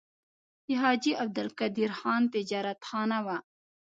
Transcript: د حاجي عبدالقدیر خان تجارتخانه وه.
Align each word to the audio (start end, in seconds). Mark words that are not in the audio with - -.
د 0.65 0.67
حاجي 0.81 1.13
عبدالقدیر 1.23 1.91
خان 1.99 2.23
تجارتخانه 2.35 3.17
وه. 3.25 3.37